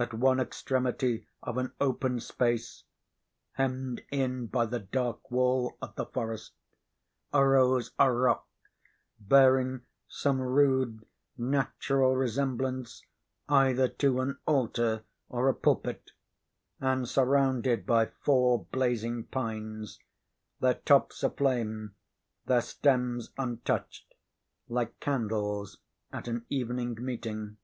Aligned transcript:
At 0.00 0.12
one 0.14 0.40
extremity 0.40 1.28
of 1.44 1.56
an 1.56 1.70
open 1.80 2.18
space, 2.18 2.82
hemmed 3.52 4.02
in 4.10 4.48
by 4.48 4.66
the 4.66 4.80
dark 4.80 5.30
wall 5.30 5.78
of 5.80 5.94
the 5.94 6.06
forest, 6.06 6.54
arose 7.32 7.92
a 7.96 8.10
rock, 8.10 8.48
bearing 9.20 9.82
some 10.08 10.40
rude, 10.40 11.06
natural 11.38 12.16
resemblance 12.16 13.06
either 13.48 13.86
to 13.86 14.18
an 14.18 14.40
altar 14.44 15.04
or 15.28 15.48
a 15.48 15.54
pulpit, 15.54 16.10
and 16.80 17.08
surrounded 17.08 17.86
by 17.86 18.06
four 18.06 18.64
blazing 18.72 19.22
pines, 19.22 20.00
their 20.58 20.74
tops 20.74 21.22
aflame, 21.22 21.94
their 22.44 22.60
stems 22.60 23.30
untouched, 23.38 24.14
like 24.68 24.98
candles 24.98 25.78
at 26.12 26.26
an 26.26 26.44
evening 26.48 26.96
meeting. 27.00 27.56